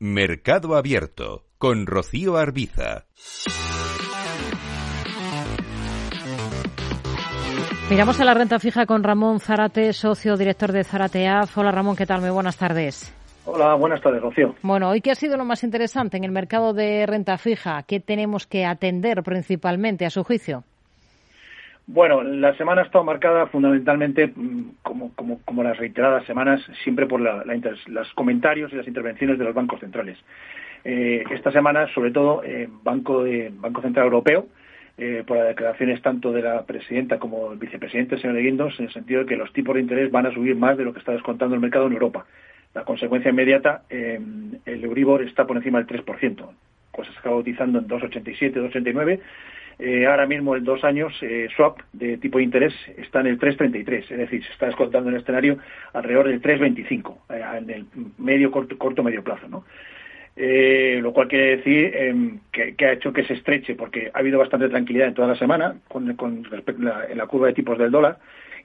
Mercado 0.00 0.76
Abierto 0.76 1.42
con 1.58 1.84
Rocío 1.84 2.36
Arbiza. 2.36 3.06
Miramos 7.90 8.20
a 8.20 8.24
la 8.24 8.34
renta 8.34 8.60
fija 8.60 8.86
con 8.86 9.02
Ramón 9.02 9.40
Zarate, 9.40 9.92
socio 9.92 10.36
director 10.36 10.70
de 10.70 10.84
Zarateaf. 10.84 11.58
Hola 11.58 11.72
Ramón, 11.72 11.96
¿qué 11.96 12.06
tal? 12.06 12.20
Muy 12.20 12.30
buenas 12.30 12.56
tardes. 12.56 13.12
Hola, 13.44 13.74
buenas 13.74 14.00
tardes, 14.00 14.22
Rocío. 14.22 14.54
Bueno, 14.62 14.88
hoy 14.90 15.00
qué 15.00 15.10
ha 15.10 15.16
sido 15.16 15.36
lo 15.36 15.44
más 15.44 15.64
interesante 15.64 16.16
en 16.16 16.22
el 16.22 16.30
mercado 16.30 16.74
de 16.74 17.04
renta 17.04 17.36
fija, 17.36 17.82
¿qué 17.82 17.98
tenemos 17.98 18.46
que 18.46 18.66
atender 18.66 19.24
principalmente 19.24 20.06
a 20.06 20.10
su 20.10 20.22
juicio? 20.22 20.62
Bueno, 21.90 22.22
la 22.22 22.54
semana 22.58 22.82
ha 22.82 22.84
estado 22.84 23.02
marcada 23.02 23.46
fundamentalmente, 23.46 24.26
mm, 24.26 24.72
como, 24.82 25.10
como, 25.14 25.40
como 25.46 25.62
las 25.62 25.78
reiteradas 25.78 26.26
semanas, 26.26 26.60
siempre 26.84 27.06
por 27.06 27.18
la, 27.18 27.42
los 27.86 28.12
comentarios 28.12 28.70
y 28.70 28.76
las 28.76 28.86
intervenciones 28.86 29.38
de 29.38 29.44
los 29.46 29.54
bancos 29.54 29.80
centrales. 29.80 30.18
Eh, 30.84 31.24
esta 31.30 31.50
semana, 31.50 31.88
sobre 31.94 32.10
todo, 32.10 32.44
eh, 32.44 32.68
Banco, 32.82 33.24
de, 33.24 33.50
Banco 33.54 33.80
Central 33.80 34.04
Europeo, 34.04 34.48
eh, 34.98 35.24
por 35.26 35.38
las 35.38 35.48
declaraciones 35.48 36.02
tanto 36.02 36.30
de 36.30 36.42
la 36.42 36.66
presidenta 36.66 37.18
como 37.18 37.48
del 37.48 37.58
vicepresidente, 37.58 38.18
señor 38.18 38.36
de 38.36 38.42
Guindos, 38.42 38.78
en 38.78 38.86
el 38.86 38.92
sentido 38.92 39.20
de 39.20 39.26
que 39.26 39.36
los 39.36 39.50
tipos 39.54 39.74
de 39.74 39.80
interés 39.80 40.10
van 40.10 40.26
a 40.26 40.34
subir 40.34 40.56
más 40.56 40.76
de 40.76 40.84
lo 40.84 40.92
que 40.92 40.98
está 40.98 41.12
descontando 41.12 41.54
el 41.54 41.62
mercado 41.62 41.86
en 41.86 41.94
Europa. 41.94 42.26
La 42.74 42.84
consecuencia 42.84 43.30
inmediata, 43.30 43.84
eh, 43.88 44.20
el 44.66 44.84
Euribor 44.84 45.22
está 45.22 45.46
por 45.46 45.56
encima 45.56 45.78
del 45.78 45.86
3%, 45.86 46.50
cosa 46.92 47.10
se 47.12 47.16
está 47.16 47.30
bautizando 47.30 47.78
en 47.78 47.88
2,87, 47.88 48.52
2,89. 48.52 49.20
Eh, 49.78 50.06
ahora 50.06 50.26
mismo 50.26 50.56
en 50.56 50.64
dos 50.64 50.82
años 50.82 51.12
eh, 51.22 51.48
swap 51.54 51.78
de 51.92 52.18
tipo 52.18 52.38
de 52.38 52.44
interés 52.44 52.74
está 52.96 53.20
en 53.20 53.28
el 53.28 53.38
3,33, 53.38 54.10
es 54.10 54.18
decir, 54.18 54.44
se 54.44 54.52
está 54.52 54.66
descontando 54.66 55.08
en 55.08 55.14
el 55.14 55.20
escenario 55.20 55.58
alrededor 55.92 56.28
del 56.28 56.42
3,25 56.42 57.16
eh, 57.30 57.44
en 57.58 57.70
el 57.70 57.86
medio 58.18 58.50
corto, 58.50 58.76
corto 58.76 59.04
medio 59.04 59.22
plazo, 59.22 59.48
¿no? 59.48 59.64
Eh, 60.40 61.00
lo 61.02 61.12
cual 61.12 61.26
quiere 61.26 61.56
decir 61.56 61.96
em, 61.96 62.38
que, 62.52 62.86
ha 62.86 62.92
hecho 62.92 63.12
que 63.12 63.24
se 63.24 63.34
estreche, 63.34 63.74
porque 63.74 64.10
ha 64.14 64.20
habido 64.20 64.38
bastante 64.38 64.68
tranquilidad 64.68 65.08
en 65.08 65.14
toda 65.14 65.26
la 65.26 65.36
semana 65.36 65.74
con, 65.88 66.44
respecto 66.44 66.82
a 66.82 66.84
la, 66.84 67.06
en 67.06 67.18
la 67.18 67.26
curva 67.26 67.48
de 67.48 67.54
tipos 67.54 67.76
del 67.76 67.90
dólar 67.90 68.18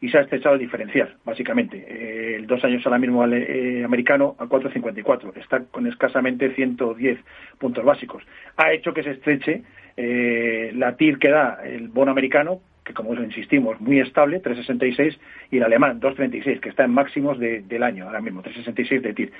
y 0.04 0.10
se 0.10 0.18
ha 0.18 0.22
estrechado 0.22 0.56
el 0.56 0.62
diferencial, 0.62 1.16
básicamente. 1.24 1.78
Eh, 1.88 2.36
el 2.36 2.46
dos 2.46 2.62
años 2.66 2.86
ahora 2.86 3.00
mismo 3.00 3.26
eh, 3.26 3.84
americano 3.86 4.36
a 4.38 4.46
4,54, 4.46 5.38
está 5.38 5.64
con 5.64 5.88
escasamente 5.88 6.54
110 6.54 7.20
puntos 7.58 7.86
básicos. 7.86 8.22
Ha 8.58 8.74
hecho 8.74 8.94
que 8.94 9.02
se 9.02 9.12
estreche 9.12 9.64
eh, 9.98 10.72
la 10.76 10.96
TIR 10.96 11.20
que 11.20 11.30
da 11.30 11.60
el 11.64 11.88
bono 11.88 12.12
americano, 12.12 12.62
que 12.84 12.94
como 12.94 13.14
insistimos, 13.14 13.80
muy 13.80 14.00
estable, 14.00 14.42
3,66, 14.42 15.18
y 15.52 15.58
el 15.58 15.64
alemán, 15.64 16.02
2,36, 16.02 16.60
que 16.60 16.70
está 16.70 16.84
en 16.84 16.92
máximos 16.92 17.40
de, 17.40 17.62
del 17.62 17.84
año 17.84 18.06
ahora 18.06 18.22
mismo, 18.22 18.44
3,66 18.44 19.02
de 19.02 19.14
TIR. 19.14 19.32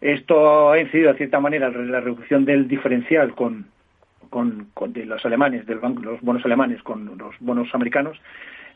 Esto 0.00 0.70
ha 0.72 0.80
incidido 0.80 1.12
de 1.12 1.18
cierta 1.18 1.40
manera 1.40 1.68
en 1.68 1.92
la 1.92 2.00
reducción 2.00 2.44
del 2.44 2.66
diferencial 2.66 3.34
con, 3.34 3.66
con, 4.30 4.68
con 4.74 4.92
de 4.92 5.06
los 5.06 5.24
alemanes, 5.24 5.64
del 5.66 5.78
banco, 5.78 6.02
los 6.02 6.20
bonos 6.20 6.44
alemanes 6.44 6.82
con 6.82 7.16
los 7.16 7.34
bonos 7.38 7.72
americanos, 7.74 8.20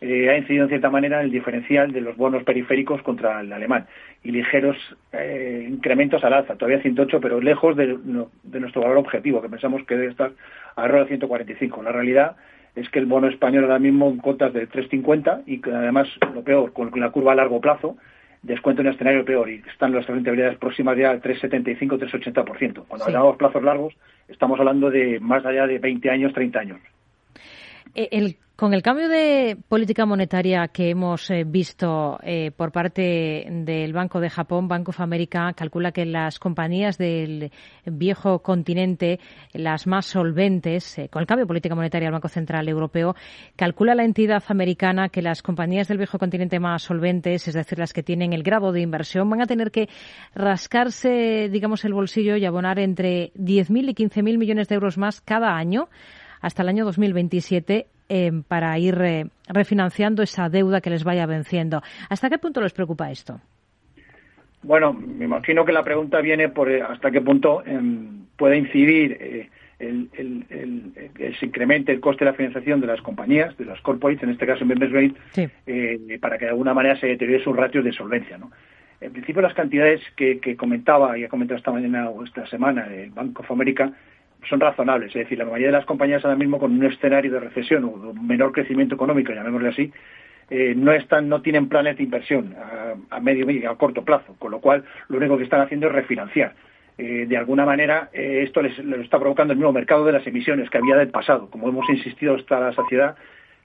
eh, 0.00 0.30
ha 0.30 0.36
incidido 0.36 0.64
en 0.64 0.68
cierta 0.68 0.90
manera 0.90 1.20
en 1.20 1.26
el 1.26 1.30
diferencial 1.32 1.92
de 1.92 2.00
los 2.00 2.16
bonos 2.16 2.44
periféricos 2.44 3.02
contra 3.02 3.40
el 3.40 3.52
alemán 3.52 3.86
y 4.22 4.30
ligeros 4.30 4.76
eh, 5.12 5.66
incrementos 5.68 6.22
al 6.24 6.34
alza, 6.34 6.56
todavía 6.56 6.82
108, 6.82 7.20
pero 7.20 7.40
lejos 7.40 7.76
de, 7.76 7.98
no, 8.04 8.30
de, 8.42 8.60
nuestro 8.60 8.82
valor 8.82 8.98
objetivo, 8.98 9.40
que 9.40 9.48
pensamos 9.48 9.82
que 9.84 9.96
debe 9.96 10.10
estar 10.10 10.32
alrededor 10.76 11.06
de 11.06 11.16
145. 11.16 11.82
La 11.82 11.92
realidad 11.92 12.36
es 12.74 12.88
que 12.90 12.98
el 12.98 13.06
bono 13.06 13.28
español 13.28 13.64
ahora 13.64 13.78
mismo 13.78 14.08
en 14.08 14.18
cotas 14.18 14.52
de 14.52 14.68
3,50 14.68 15.44
y 15.46 15.60
que 15.60 15.70
además, 15.70 16.08
lo 16.34 16.42
peor, 16.42 16.72
con 16.72 16.90
la 16.98 17.10
curva 17.10 17.32
a 17.32 17.36
largo 17.36 17.60
plazo, 17.60 17.96
descuento 18.42 18.82
un 18.82 18.88
escenario 18.88 19.24
peor 19.24 19.50
y 19.50 19.62
están 19.70 19.92
las 19.92 20.06
rentabilidades 20.06 20.58
próximas 20.58 20.96
ya 20.96 21.10
al 21.10 21.22
3,75, 21.22 21.98
3,80%. 21.98 22.84
Cuando 22.86 23.04
sí. 23.04 23.10
hablamos 23.10 23.36
plazos 23.36 23.62
largos, 23.62 23.94
estamos 24.28 24.58
hablando 24.58 24.90
de 24.90 25.18
más 25.20 25.44
allá 25.44 25.66
de 25.66 25.78
20 25.78 26.10
años, 26.10 26.32
30 26.32 26.58
años. 26.58 26.80
El, 27.94 28.36
con 28.56 28.72
el 28.72 28.82
cambio 28.82 29.10
de 29.10 29.58
política 29.68 30.06
monetaria 30.06 30.68
que 30.68 30.88
hemos 30.88 31.30
eh, 31.30 31.44
visto 31.44 32.18
eh, 32.22 32.50
por 32.56 32.72
parte 32.72 33.46
del 33.50 33.92
Banco 33.92 34.18
de 34.18 34.30
Japón, 34.30 34.66
Bank 34.66 34.88
of 34.88 35.00
America 35.00 35.52
calcula 35.54 35.92
que 35.92 36.06
las 36.06 36.38
compañías 36.38 36.96
del 36.96 37.52
viejo 37.84 38.38
continente, 38.38 39.20
las 39.52 39.86
más 39.86 40.06
solventes, 40.06 40.98
eh, 40.98 41.10
con 41.10 41.20
el 41.20 41.26
cambio 41.26 41.44
de 41.44 41.48
política 41.48 41.74
monetaria 41.74 42.06
del 42.06 42.14
Banco 42.14 42.28
Central 42.28 42.66
Europeo, 42.66 43.14
calcula 43.56 43.94
la 43.94 44.04
entidad 44.04 44.42
americana 44.48 45.10
que 45.10 45.20
las 45.20 45.42
compañías 45.42 45.86
del 45.86 45.98
viejo 45.98 46.18
continente 46.18 46.58
más 46.58 46.82
solventes, 46.82 47.46
es 47.48 47.54
decir, 47.54 47.78
las 47.78 47.92
que 47.92 48.02
tienen 48.02 48.32
el 48.32 48.42
grado 48.42 48.72
de 48.72 48.80
inversión, 48.80 49.28
van 49.28 49.42
a 49.42 49.46
tener 49.46 49.70
que 49.70 49.90
rascarse, 50.34 51.50
digamos, 51.50 51.84
el 51.84 51.92
bolsillo 51.92 52.36
y 52.36 52.46
abonar 52.46 52.78
entre 52.78 53.34
10.000 53.34 53.90
y 53.90 53.94
15.000 53.94 54.38
millones 54.38 54.68
de 54.68 54.76
euros 54.76 54.96
más 54.96 55.20
cada 55.20 55.54
año 55.56 55.90
hasta 56.40 56.62
el 56.62 56.70
año 56.70 56.84
2027 56.86 57.88
eh, 58.08 58.32
para 58.48 58.78
ir 58.78 59.00
eh, 59.00 59.26
refinanciando 59.48 60.22
esa 60.22 60.48
deuda 60.48 60.80
que 60.80 60.90
les 60.90 61.04
vaya 61.04 61.26
venciendo. 61.26 61.82
¿Hasta 62.08 62.28
qué 62.28 62.38
punto 62.38 62.60
les 62.60 62.72
preocupa 62.72 63.10
esto? 63.10 63.40
Bueno, 64.66 64.92
me 64.92 65.26
imagino 65.26 65.64
que 65.64 65.72
la 65.72 65.84
pregunta 65.84 66.20
viene 66.20 66.48
por 66.48 66.68
eh, 66.68 66.82
hasta 66.82 67.12
qué 67.12 67.20
punto 67.20 67.62
eh, 67.64 67.80
puede 68.36 68.58
incidir 68.58 69.16
eh, 69.20 69.48
el, 69.78 70.08
el, 70.14 70.44
el, 70.50 71.10
el, 71.16 71.36
se 71.36 71.46
incremente 71.46 71.92
el 71.92 72.00
coste 72.00 72.24
de 72.24 72.32
la 72.32 72.36
financiación 72.36 72.80
de 72.80 72.88
las 72.88 73.00
compañías, 73.00 73.56
de 73.58 73.64
las 73.64 73.80
corporates, 73.80 74.24
en 74.24 74.30
este 74.30 74.44
caso 74.44 74.64
en 74.64 74.70
Rate, 74.70 75.14
sí. 75.32 76.18
para 76.18 76.36
que 76.36 76.46
de 76.46 76.50
alguna 76.50 76.74
manera 76.74 76.98
se 76.98 77.06
deteriore 77.06 77.44
sus 77.44 77.54
ratios 77.54 77.84
de 77.84 77.92
solvencia. 77.92 78.38
¿no? 78.38 78.50
En 79.00 79.12
principio, 79.12 79.40
las 79.40 79.54
cantidades 79.54 80.00
que, 80.16 80.40
que 80.40 80.56
comentaba 80.56 81.16
y 81.16 81.22
ha 81.22 81.28
comentado 81.28 81.58
esta 81.58 81.70
mañana 81.70 82.08
o 82.08 82.24
esta 82.24 82.44
semana 82.46 82.86
el 82.86 83.10
Bank 83.10 83.38
of 83.38 83.50
America 83.50 83.92
son 84.48 84.60
razonables. 84.60 85.08
Es 85.08 85.22
decir, 85.22 85.38
la 85.38 85.44
mayoría 85.44 85.68
de 85.68 85.72
las 85.72 85.86
compañías 85.86 86.24
ahora 86.24 86.36
mismo 86.36 86.58
con 86.58 86.72
un 86.72 86.84
escenario 86.84 87.32
de 87.32 87.40
recesión 87.40 87.84
o 87.84 88.12
menor 88.14 88.52
crecimiento 88.52 88.94
económico, 88.94 89.32
llamémosle 89.32 89.68
así, 89.68 89.92
eh, 90.48 90.74
no 90.76 90.92
están, 90.92 91.28
no 91.28 91.42
tienen 91.42 91.68
planes 91.68 91.96
de 91.96 92.04
inversión 92.04 92.54
a, 93.10 93.20
medio 93.20 93.50
y 93.50 93.64
a 93.64 93.74
corto 93.74 94.04
plazo, 94.04 94.36
con 94.38 94.52
lo 94.52 94.60
cual 94.60 94.84
lo 95.08 95.18
único 95.18 95.36
que 95.36 95.44
están 95.44 95.60
haciendo 95.60 95.88
es 95.88 95.92
refinanciar. 95.92 96.54
Eh, 96.98 97.26
de 97.28 97.36
alguna 97.36 97.66
manera, 97.66 98.08
eh, 98.12 98.42
esto 98.44 98.62
les, 98.62 98.78
está 98.78 99.18
provocando 99.18 99.52
el 99.52 99.58
nuevo 99.58 99.72
mercado 99.72 100.04
de 100.04 100.12
las 100.12 100.26
emisiones 100.26 100.70
que 100.70 100.78
había 100.78 100.96
del 100.96 101.08
pasado. 101.08 101.50
Como 101.50 101.68
hemos 101.68 101.88
insistido 101.90 102.36
hasta 102.36 102.60
la 102.60 102.72
saciedad, 102.72 103.16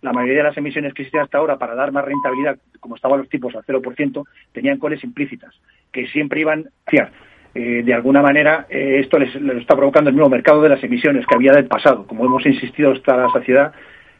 la 0.02 0.12
mayoría 0.12 0.40
de 0.40 0.50
las 0.50 0.58
emisiones 0.58 0.94
que 0.94 1.04
existían 1.04 1.24
hasta 1.24 1.38
ahora 1.38 1.58
para 1.58 1.76
dar 1.76 1.92
más 1.92 2.04
rentabilidad, 2.04 2.58
como 2.80 2.96
estaban 2.96 3.20
los 3.20 3.30
tipos 3.30 3.56
al 3.56 3.64
0%, 3.64 4.26
tenían 4.52 4.80
coles 4.80 5.04
implícitas, 5.04 5.54
que 5.92 6.08
siempre 6.08 6.42
iban 6.42 6.66
hacia 6.88 7.12
eh, 7.54 7.84
de 7.84 7.94
alguna 7.94 8.22
manera 8.22 8.66
eh, 8.70 9.00
esto 9.00 9.20
les, 9.20 9.36
está 9.36 9.76
provocando 9.76 10.10
el 10.10 10.16
nuevo 10.16 10.30
mercado 10.30 10.62
de 10.62 10.70
las 10.70 10.84
emisiones 10.84 11.26
que 11.26 11.36
había 11.36 11.52
del 11.52 11.66
pasado. 11.66 12.08
Como 12.08 12.26
hemos 12.26 12.46
insistido 12.46 12.92
hasta 12.92 13.18
la 13.18 13.30
saciedad, 13.30 13.74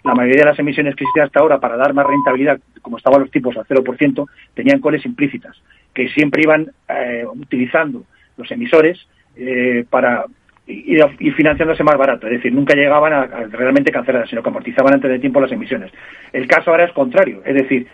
la 0.04 0.16
mayoría 0.16 0.42
de 0.42 0.50
las 0.50 0.60
emisiones 0.60 0.96
que 0.96 1.04
existían 1.04 1.28
hasta 1.28 1.40
ahora 1.40 1.60
para 1.60 1.78
dar 1.78 1.94
más 1.94 2.06
rentabilidad, 2.06 2.60
como 2.82 2.98
estaban 2.98 3.22
los 3.22 3.32
tipos 3.32 3.56
al 3.56 3.66
0%, 3.66 4.28
tenían 4.54 4.80
coles 4.80 5.06
implícitas, 5.06 5.62
que 5.94 6.10
siempre 6.10 6.42
iban 6.44 6.72
eh, 6.90 7.26
utilizando 7.26 8.04
los 8.38 8.50
emisores 8.52 9.08
eh, 9.36 9.86
para 9.90 10.26
ir, 10.68 11.06
ir, 11.20 11.34
financiándose 11.36 11.84
más 11.84 11.98
barato, 11.98 12.28
es 12.28 12.34
decir, 12.34 12.54
nunca 12.54 12.74
llegaban 12.74 13.14
a, 13.14 13.22
a 13.22 13.44
realmente 13.52 13.92
cancelar, 13.92 14.28
sino 14.28 14.42
que 14.42 14.50
amortizaban 14.50 14.94
antes 14.94 15.12
de 15.12 15.20
tiempo 15.20 15.40
las 15.40 15.52
emisiones. 15.52 15.92
El 16.34 16.48
caso 16.48 16.72
ahora 16.72 16.86
es 16.86 16.92
contrario, 16.94 17.42
es 17.46 17.56
decir, 17.56 17.88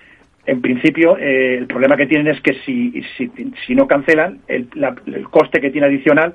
en 0.47 0.61
principio, 0.61 1.17
eh, 1.17 1.57
el 1.57 1.67
problema 1.67 1.97
que 1.97 2.07
tienen 2.07 2.27
es 2.27 2.41
que 2.41 2.53
si, 2.65 3.03
si, 3.17 3.29
si 3.65 3.75
no 3.75 3.85
cancelan, 3.85 4.39
el, 4.47 4.69
la, 4.75 4.95
el, 5.05 5.29
coste 5.29 5.59
que 5.59 5.69
tiene 5.69 5.87
adicional 5.87 6.33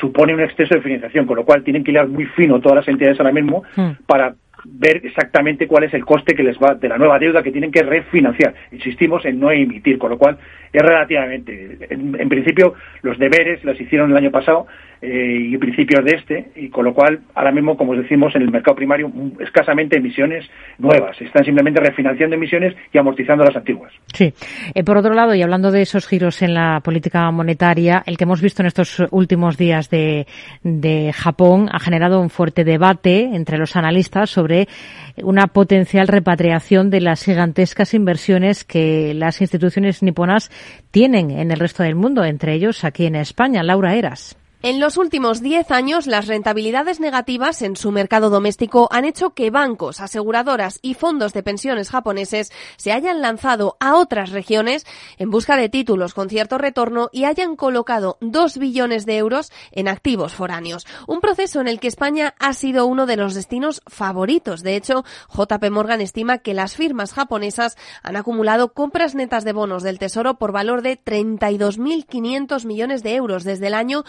supone 0.00 0.34
un 0.34 0.40
exceso 0.40 0.74
de 0.74 0.80
financiación, 0.80 1.26
con 1.26 1.36
lo 1.36 1.44
cual 1.44 1.62
tienen 1.62 1.84
que 1.84 1.90
hilar 1.90 2.08
muy 2.08 2.24
fino 2.24 2.60
todas 2.60 2.76
las 2.76 2.88
entidades 2.88 3.20
ahora 3.20 3.32
mismo 3.32 3.62
mm. 3.76 4.04
para 4.06 4.34
ver 4.64 5.04
exactamente 5.04 5.66
cuál 5.66 5.84
es 5.84 5.92
el 5.92 6.04
coste 6.04 6.34
que 6.34 6.42
les 6.42 6.56
va 6.56 6.74
de 6.74 6.88
la 6.88 6.96
nueva 6.96 7.18
deuda 7.18 7.42
que 7.42 7.50
tienen 7.50 7.70
que 7.70 7.82
refinanciar. 7.82 8.54
Insistimos 8.70 9.24
en 9.26 9.38
no 9.38 9.50
emitir, 9.50 9.98
con 9.98 10.10
lo 10.10 10.18
cual 10.18 10.38
es 10.72 10.82
relativamente. 10.82 11.78
En, 11.90 12.18
en 12.18 12.28
principio, 12.30 12.74
los 13.02 13.18
deberes 13.18 13.62
los 13.64 13.78
hicieron 13.78 14.10
el 14.10 14.16
año 14.16 14.30
pasado 14.30 14.66
eh, 15.04 15.48
y 15.50 15.58
principios 15.58 16.04
de 16.04 16.12
este, 16.12 16.52
y 16.54 16.68
con 16.68 16.84
lo 16.84 16.94
cual, 16.94 17.18
ahora 17.34 17.50
mismo, 17.50 17.76
como 17.76 17.96
decimos, 17.96 18.36
en 18.36 18.42
el 18.42 18.52
mercado 18.52 18.76
primario, 18.76 19.10
escasamente 19.40 19.96
emisiones 19.96 20.48
nuevas. 20.78 21.20
Están 21.20 21.44
simplemente 21.44 21.80
refinanciando 21.80 22.36
emisiones 22.36 22.76
y 22.92 22.98
amortizando 22.98 23.42
las 23.44 23.56
antiguas. 23.56 23.92
Sí. 24.14 24.32
Eh, 24.72 24.84
por 24.84 24.96
otro 24.96 25.12
lado, 25.12 25.34
y 25.34 25.42
hablando 25.42 25.72
de 25.72 25.82
esos 25.82 26.06
giros 26.06 26.40
en 26.42 26.54
la 26.54 26.80
política 26.84 27.28
monetaria, 27.32 28.04
el 28.06 28.16
que 28.16 28.22
hemos 28.22 28.40
visto 28.40 28.62
en 28.62 28.66
estos 28.66 29.02
últimos 29.10 29.58
días 29.58 29.90
de, 29.90 30.28
de 30.62 31.12
Japón 31.12 31.68
ha 31.72 31.80
generado 31.80 32.20
un 32.20 32.30
fuerte 32.30 32.62
debate 32.62 33.30
entre 33.34 33.58
los 33.58 33.74
analistas 33.74 34.30
sobre 34.30 34.68
una 35.16 35.48
potencial 35.48 36.06
repatriación 36.06 36.90
de 36.90 37.00
las 37.00 37.24
gigantescas 37.24 37.92
inversiones 37.94 38.62
que 38.62 39.14
las 39.14 39.40
instituciones 39.40 40.00
niponas 40.02 40.50
tienen 40.92 41.32
en 41.32 41.50
el 41.50 41.58
resto 41.58 41.82
del 41.82 41.96
mundo, 41.96 42.24
entre 42.24 42.54
ellos 42.54 42.84
aquí 42.84 43.06
en 43.06 43.16
España. 43.16 43.64
Laura 43.64 43.96
Eras. 43.96 44.38
En 44.64 44.78
los 44.78 44.96
últimos 44.96 45.42
10 45.42 45.72
años, 45.72 46.06
las 46.06 46.28
rentabilidades 46.28 47.00
negativas 47.00 47.62
en 47.62 47.74
su 47.74 47.90
mercado 47.90 48.30
doméstico 48.30 48.86
han 48.92 49.04
hecho 49.04 49.30
que 49.30 49.50
bancos, 49.50 49.98
aseguradoras 49.98 50.78
y 50.82 50.94
fondos 50.94 51.32
de 51.32 51.42
pensiones 51.42 51.90
japoneses 51.90 52.52
se 52.76 52.92
hayan 52.92 53.20
lanzado 53.20 53.76
a 53.80 53.96
otras 53.96 54.30
regiones 54.30 54.86
en 55.18 55.30
busca 55.30 55.56
de 55.56 55.68
títulos 55.68 56.14
con 56.14 56.30
cierto 56.30 56.58
retorno 56.58 57.08
y 57.10 57.24
hayan 57.24 57.56
colocado 57.56 58.18
2 58.20 58.58
billones 58.58 59.04
de 59.04 59.16
euros 59.16 59.50
en 59.72 59.88
activos 59.88 60.32
foráneos. 60.32 60.86
Un 61.08 61.20
proceso 61.20 61.60
en 61.60 61.66
el 61.66 61.80
que 61.80 61.88
España 61.88 62.36
ha 62.38 62.52
sido 62.52 62.86
uno 62.86 63.06
de 63.06 63.16
los 63.16 63.34
destinos 63.34 63.82
favoritos. 63.88 64.62
De 64.62 64.76
hecho, 64.76 65.04
JP 65.36 65.70
Morgan 65.72 66.00
estima 66.00 66.38
que 66.38 66.54
las 66.54 66.76
firmas 66.76 67.14
japonesas 67.14 67.76
han 68.04 68.14
acumulado 68.14 68.72
compras 68.74 69.16
netas 69.16 69.42
de 69.42 69.54
bonos 69.54 69.82
del 69.82 69.98
Tesoro 69.98 70.38
por 70.38 70.52
valor 70.52 70.82
de 70.82 71.02
32.500 71.02 72.64
millones 72.64 73.02
de 73.02 73.16
euros 73.16 73.42
desde 73.42 73.66
el 73.66 73.74
año 73.74 74.04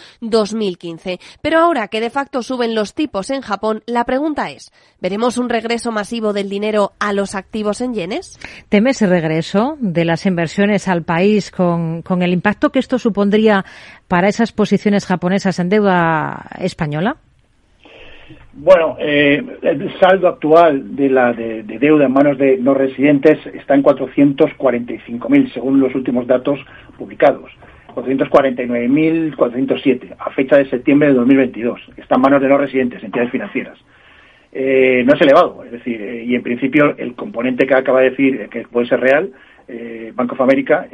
2015. 0.50 1.18
Pero 1.42 1.58
ahora 1.58 1.88
que 1.88 2.00
de 2.00 2.10
facto 2.10 2.42
suben 2.42 2.74
los 2.74 2.94
tipos 2.94 3.30
en 3.30 3.40
Japón, 3.40 3.82
la 3.86 4.04
pregunta 4.04 4.50
es, 4.50 4.72
¿veremos 5.00 5.38
un 5.38 5.48
regreso 5.48 5.92
masivo 5.92 6.32
del 6.32 6.48
dinero 6.48 6.92
a 6.98 7.12
los 7.12 7.34
activos 7.34 7.80
en 7.80 7.94
yenes? 7.94 8.38
¿Teme 8.68 8.90
ese 8.90 9.06
regreso 9.06 9.76
de 9.80 10.04
las 10.04 10.26
inversiones 10.26 10.88
al 10.88 11.02
país 11.02 11.50
con, 11.50 12.02
con 12.02 12.22
el 12.22 12.32
impacto 12.32 12.70
que 12.70 12.78
esto 12.78 12.98
supondría 12.98 13.64
para 14.08 14.28
esas 14.28 14.52
posiciones 14.52 15.06
japonesas 15.06 15.58
en 15.58 15.68
deuda 15.68 16.48
española? 16.58 17.16
Bueno, 18.56 18.96
eh, 19.00 19.42
el 19.62 19.98
saldo 19.98 20.28
actual 20.28 20.94
de 20.94 21.10
la 21.10 21.32
de, 21.32 21.64
deuda 21.64 22.06
en 22.06 22.12
manos 22.12 22.38
de 22.38 22.56
no 22.56 22.72
residentes 22.72 23.38
está 23.46 23.74
en 23.74 23.82
445.000, 23.82 25.52
según 25.52 25.80
los 25.80 25.94
últimos 25.94 26.26
datos 26.26 26.60
publicados. 26.96 27.50
449.407 27.94 30.16
a 30.18 30.30
fecha 30.30 30.56
de 30.56 30.68
septiembre 30.68 31.08
de 31.08 31.14
2022. 31.14 31.80
Está 31.96 32.16
en 32.16 32.20
manos 32.20 32.42
de 32.42 32.48
no 32.48 32.58
residentes, 32.58 33.02
entidades 33.02 33.30
financieras. 33.30 33.78
Eh, 34.52 35.02
no 35.04 35.14
es 35.14 35.20
elevado, 35.20 35.64
es 35.64 35.72
decir, 35.72 36.00
eh, 36.00 36.24
y 36.24 36.36
en 36.36 36.42
principio 36.42 36.96
el 36.96 37.14
componente 37.14 37.66
que 37.66 37.74
acaba 37.74 38.00
de 38.00 38.10
decir 38.10 38.48
que 38.48 38.62
puede 38.62 38.86
ser 38.86 39.00
real, 39.00 39.32
eh, 39.66 40.12
Bank 40.14 40.32
of 40.32 40.40
America, 40.40 40.86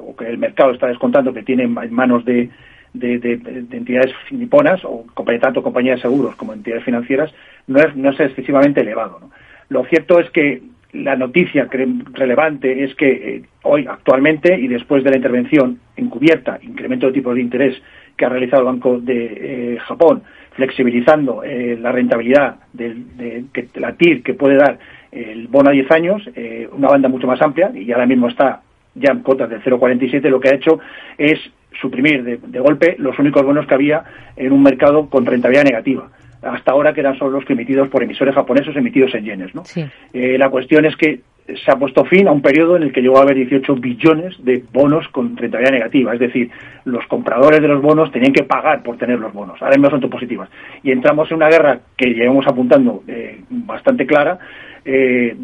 o 0.00 0.16
que 0.16 0.26
el 0.26 0.38
mercado 0.38 0.72
está 0.72 0.88
descontando 0.88 1.32
que 1.32 1.44
tiene 1.44 1.62
en 1.64 1.92
manos 1.92 2.24
de, 2.24 2.50
de, 2.94 3.40
entidades 3.70 4.12
niponas, 4.30 4.80
o 4.84 5.04
tanto 5.40 5.62
compañías 5.62 5.98
de 5.98 6.02
seguros 6.02 6.34
como 6.34 6.54
entidades 6.54 6.82
financieras, 6.84 7.32
no 7.68 7.80
es 7.80 8.20
excesivamente 8.20 8.80
elevado. 8.80 9.30
Lo 9.68 9.84
cierto 9.84 10.18
es 10.18 10.28
que 10.30 10.60
la 10.92 11.16
noticia 11.16 11.68
relevante 12.12 12.84
es 12.84 12.94
que 12.94 13.10
eh, 13.10 13.42
hoy, 13.62 13.86
actualmente, 13.86 14.58
y 14.58 14.68
después 14.68 15.04
de 15.04 15.10
la 15.10 15.16
intervención 15.16 15.78
encubierta, 15.96 16.58
incremento 16.62 17.06
de 17.06 17.12
tipos 17.12 17.34
de 17.34 17.42
interés 17.42 17.82
que 18.16 18.24
ha 18.24 18.28
realizado 18.28 18.62
el 18.62 18.66
Banco 18.66 18.98
de 18.98 19.74
eh, 19.74 19.78
Japón, 19.80 20.22
flexibilizando 20.52 21.44
eh, 21.44 21.78
la 21.80 21.92
rentabilidad 21.92 22.56
de, 22.72 23.44
la 23.74 23.92
TIR 23.92 24.22
que 24.22 24.34
puede 24.34 24.56
dar 24.56 24.78
el 25.12 25.46
bono 25.46 25.70
a 25.70 25.72
10 25.72 25.90
años, 25.90 26.22
una 26.72 26.88
banda 26.88 27.08
mucho 27.08 27.26
más 27.26 27.40
amplia, 27.40 27.70
y 27.74 27.90
ahora 27.92 28.04
mismo 28.04 28.28
está 28.28 28.60
ya 28.94 29.12
en 29.12 29.20
cotas 29.20 29.48
del 29.48 29.62
0,47, 29.62 30.28
lo 30.28 30.40
que 30.40 30.48
ha 30.48 30.54
hecho 30.54 30.80
es 31.16 31.38
suprimir 31.80 32.24
de, 32.24 32.60
golpe 32.60 32.96
los 32.98 33.18
únicos 33.18 33.42
bonos 33.44 33.66
que 33.66 33.74
había 33.74 34.04
en 34.36 34.52
un 34.52 34.62
mercado 34.62 35.08
con 35.08 35.24
rentabilidad 35.24 35.64
negativa. 35.64 36.10
Hasta 36.42 36.72
ahora 36.72 36.92
que 36.92 37.00
eran 37.00 37.18
solo 37.18 37.32
los 37.32 37.44
que 37.44 37.52
emitidos 37.52 37.88
por 37.88 38.02
emisores 38.02 38.34
japoneses 38.34 38.76
emitidos 38.76 39.14
en 39.14 39.24
yenes. 39.24 39.54
¿no? 39.54 39.62
Eh, 40.12 40.38
la 40.38 40.50
cuestión 40.50 40.84
es 40.84 40.96
que 40.96 41.20
se 41.46 41.70
ha 41.70 41.76
puesto 41.76 42.04
fin 42.04 42.28
a 42.28 42.32
un 42.32 42.42
periodo 42.42 42.76
en 42.76 42.82
el 42.82 42.92
que 42.92 43.00
llegó 43.00 43.18
a 43.18 43.22
haber 43.22 43.36
18 43.36 43.74
billones 43.76 44.34
de 44.44 44.62
bonos 44.72 45.08
con 45.08 45.36
rentabilidad 45.36 45.72
negativa. 45.72 46.12
Es 46.12 46.20
decir, 46.20 46.50
los 46.84 47.06
compradores 47.06 47.60
de 47.60 47.68
los 47.68 47.80
bonos 47.80 48.12
tenían 48.12 48.32
que 48.32 48.44
pagar 48.44 48.82
por 48.82 48.98
tener 48.98 49.18
los 49.18 49.32
bonos. 49.32 49.60
Ahora 49.62 49.76
mismo 49.76 49.90
son 49.90 50.10
positivas. 50.10 50.50
Y 50.82 50.92
entramos 50.92 51.30
en 51.30 51.38
una 51.38 51.48
guerra 51.48 51.80
que 51.96 52.10
llevamos 52.10 52.46
apuntando 52.46 53.02
eh, 53.08 53.40
bastante 53.48 54.06
clara, 54.06 54.38
eh, 54.84 55.34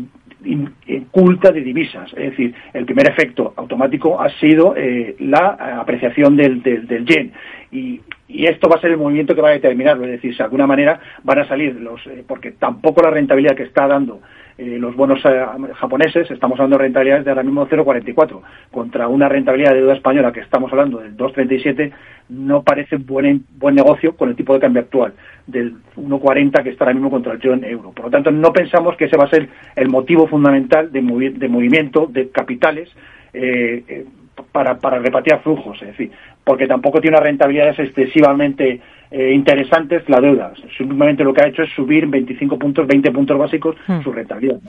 culta 1.10 1.50
de 1.50 1.62
divisas. 1.62 2.12
Es 2.12 2.30
decir, 2.30 2.54
el 2.72 2.84
primer 2.84 3.08
efecto 3.08 3.54
automático 3.56 4.20
ha 4.20 4.28
sido 4.38 4.74
eh, 4.76 5.16
la 5.20 5.78
apreciación 5.80 6.36
del, 6.36 6.62
del, 6.62 7.04
yen. 7.06 7.32
Y, 7.72 8.00
y, 8.28 8.46
esto 8.46 8.68
va 8.68 8.76
a 8.76 8.80
ser 8.80 8.90
el 8.92 8.96
movimiento 8.96 9.34
que 9.34 9.40
va 9.40 9.50
a 9.50 9.52
determinarlo. 9.52 10.04
Es 10.04 10.12
decir, 10.12 10.32
si 10.32 10.38
de 10.38 10.44
alguna 10.44 10.66
manera 10.66 11.00
van 11.22 11.38
a 11.38 11.48
salir 11.48 11.74
los, 11.76 12.06
eh, 12.06 12.24
porque 12.26 12.52
tampoco 12.52 13.02
la 13.02 13.10
rentabilidad 13.10 13.56
que 13.56 13.64
está 13.64 13.86
dando 13.86 14.20
eh, 14.56 14.78
los 14.78 14.94
bonos 14.94 15.20
eh, 15.24 15.44
japoneses, 15.74 16.30
estamos 16.30 16.58
hablando 16.60 16.78
de 16.78 16.84
rentabilidades 16.84 17.24
de 17.24 17.30
ahora 17.32 17.42
mismo 17.42 17.66
0,44, 17.66 18.40
contra 18.70 19.08
una 19.08 19.28
rentabilidad 19.28 19.72
de 19.72 19.80
deuda 19.80 19.94
española 19.94 20.32
que 20.32 20.40
estamos 20.40 20.70
hablando 20.70 20.98
del 20.98 21.16
2,37, 21.16 21.92
no 22.28 22.62
parece 22.62 22.96
buen, 22.96 23.44
buen 23.58 23.74
negocio 23.74 24.16
con 24.16 24.28
el 24.28 24.36
tipo 24.36 24.54
de 24.54 24.60
cambio 24.60 24.82
actual, 24.82 25.12
del 25.46 25.74
1,40 25.96 26.62
que 26.62 26.70
está 26.70 26.84
ahora 26.84 26.94
mismo 26.94 27.10
contra 27.10 27.32
el 27.32 27.40
yen 27.40 27.64
euro. 27.64 27.90
Por 27.90 28.06
lo 28.06 28.10
tanto, 28.12 28.30
no 28.30 28.52
pensamos 28.52 28.96
que 28.96 29.06
ese 29.06 29.16
va 29.16 29.24
a 29.24 29.30
ser 29.30 29.48
el 29.74 29.88
motivo 29.88 30.28
fundamental 30.28 30.92
de, 30.92 31.00
de 31.00 31.48
movimiento 31.48 32.06
de 32.06 32.30
capitales 32.30 32.88
eh, 33.32 34.06
para, 34.54 34.78
para 34.78 35.00
repatriar 35.00 35.42
flujos, 35.42 35.82
es 35.82 35.88
decir, 35.88 36.12
porque 36.44 36.68
tampoco 36.68 37.00
tiene 37.00 37.16
unas 37.16 37.26
rentabilidades 37.26 37.76
excesivamente 37.80 38.80
eh, 39.10 39.32
interesantes 39.32 40.08
la 40.08 40.20
deuda. 40.20 40.52
Simplemente 40.78 41.24
lo 41.24 41.34
que 41.34 41.42
ha 41.42 41.48
hecho 41.48 41.64
es 41.64 41.70
subir 41.74 42.06
25 42.06 42.56
puntos, 42.56 42.86
20 42.86 43.10
puntos 43.10 43.36
básicos 43.36 43.74
hmm. 43.88 44.02
su 44.02 44.12
rentabilidad. 44.12 44.60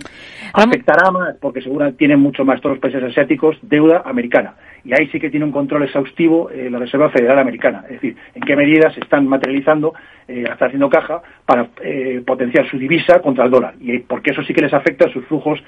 Afectará 0.54 1.12
más, 1.12 1.36
porque 1.40 1.62
seguramente 1.62 2.00
tienen 2.00 2.20
mucho 2.20 2.44
más 2.44 2.60
todos 2.62 2.78
los 2.78 2.82
países 2.82 3.04
asiáticos, 3.04 3.58
deuda 3.62 4.02
americana. 4.06 4.56
Y 4.86 4.94
ahí 4.94 5.08
sí 5.08 5.20
que 5.20 5.32
tiene 5.32 5.46
un 5.46 5.52
control 5.52 5.84
exhaustivo 5.84 6.50
eh, 6.52 6.70
la 6.70 6.78
Reserva 6.78 7.10
Federal 7.10 7.40
Americana. 7.40 7.84
Es 7.86 7.94
decir, 7.94 8.16
en 8.36 8.42
qué 8.44 8.56
medidas 8.56 8.94
se 8.94 9.00
están 9.00 9.28
materializando, 9.28 9.94
eh, 10.28 10.44
está 10.50 10.68
haciendo 10.68 10.90
caja 10.90 11.22
para 11.46 11.70
eh, 11.84 12.22
potenciar 12.26 12.70
su 12.70 12.78
divisa 12.78 13.20
contra 13.20 13.46
el 13.46 13.52
dólar. 13.52 13.74
Y 13.80 14.00
porque 14.00 14.32
eso 14.32 14.44
sí 14.44 14.54
que 14.54 14.62
les 14.62 14.74
afecta 14.74 15.08
a 15.08 15.12
sus 15.12 15.26
flujos 15.26 15.60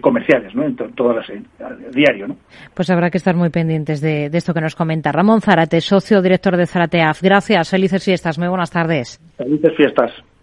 comerciales, 0.00 0.54
¿no? 0.54 0.64
En 0.64 0.74
todas 0.74 1.16
las, 1.16 1.94
diario, 1.94 2.28
¿no? 2.28 2.36
Pues 2.74 2.90
habrá 2.90 3.10
que 3.10 3.18
estar 3.18 3.36
muy 3.36 3.50
pendientes 3.50 4.00
de, 4.00 4.28
de, 4.28 4.38
esto 4.38 4.54
que 4.54 4.60
nos 4.60 4.74
comenta. 4.74 5.12
Ramón 5.12 5.40
Zárate, 5.40 5.80
socio 5.80 6.20
director 6.20 6.56
de 6.56 6.66
Zarateaf. 6.66 7.22
Gracias. 7.22 7.70
Felices 7.70 8.04
fiestas. 8.04 8.38
Muy 8.38 8.48
buenas 8.48 8.70
tardes. 8.70 9.20
Felices 9.36 9.72
fiestas. 9.76 10.33